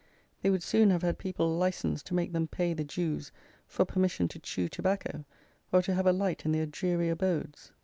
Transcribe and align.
They 0.41 0.49
would 0.49 0.63
soon 0.63 0.89
have 0.89 1.03
had 1.03 1.19
people 1.19 1.55
"licensed" 1.57 2.07
to 2.07 2.15
make 2.15 2.33
them 2.33 2.47
pay 2.47 2.73
the 2.73 2.83
Jews 2.83 3.31
for 3.67 3.85
permission 3.85 4.27
to 4.29 4.39
chew 4.39 4.67
tobacco, 4.67 5.25
or 5.71 5.83
to 5.83 5.93
have 5.93 6.07
a 6.07 6.11
light 6.11 6.43
in 6.43 6.53
their 6.53 6.65
dreary 6.65 7.09
abodes. 7.09 7.71